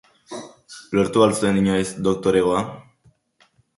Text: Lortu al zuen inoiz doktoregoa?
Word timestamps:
Lortu 0.99 1.25
al 1.25 1.35
zuen 1.39 1.59
inoiz 1.61 1.85
doktoregoa? 2.09 2.65